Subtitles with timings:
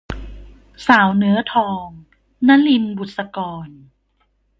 [0.87, 1.87] สาวเนื้อทอง-
[2.47, 3.69] นลิน บุษกร